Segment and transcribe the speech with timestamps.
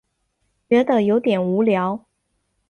[0.67, 2.07] 觉得有点无聊